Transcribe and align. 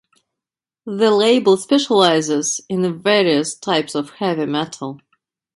The 0.87 1.11
label 1.11 1.57
specializes 1.57 2.59
in 2.67 3.03
various 3.03 3.53
types 3.53 3.93
of 3.93 4.09
heavy 4.13 4.47
metal. 4.47 4.99